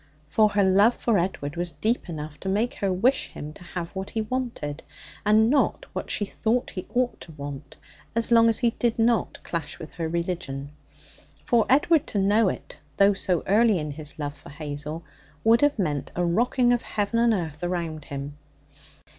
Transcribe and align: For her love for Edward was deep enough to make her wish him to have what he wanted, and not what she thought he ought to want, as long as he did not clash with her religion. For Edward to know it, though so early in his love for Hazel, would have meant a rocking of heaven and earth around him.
For 0.27 0.49
her 0.49 0.63
love 0.63 0.95
for 0.95 1.19
Edward 1.19 1.55
was 1.55 1.73
deep 1.73 2.09
enough 2.09 2.39
to 2.39 2.49
make 2.49 2.73
her 2.73 2.91
wish 2.91 3.27
him 3.27 3.53
to 3.53 3.61
have 3.63 3.89
what 3.89 4.09
he 4.09 4.21
wanted, 4.21 4.81
and 5.27 5.47
not 5.47 5.85
what 5.93 6.09
she 6.09 6.25
thought 6.25 6.71
he 6.71 6.87
ought 6.95 7.21
to 7.21 7.31
want, 7.33 7.77
as 8.15 8.31
long 8.31 8.49
as 8.49 8.57
he 8.57 8.71
did 8.71 8.97
not 8.97 9.37
clash 9.43 9.77
with 9.77 9.91
her 9.91 10.09
religion. 10.09 10.71
For 11.45 11.67
Edward 11.69 12.07
to 12.07 12.17
know 12.17 12.49
it, 12.49 12.79
though 12.97 13.13
so 13.13 13.43
early 13.45 13.77
in 13.77 13.91
his 13.91 14.17
love 14.17 14.33
for 14.35 14.49
Hazel, 14.49 15.03
would 15.43 15.61
have 15.61 15.77
meant 15.77 16.09
a 16.15 16.25
rocking 16.25 16.73
of 16.73 16.81
heaven 16.81 17.19
and 17.19 17.31
earth 17.31 17.63
around 17.63 18.05
him. 18.05 18.39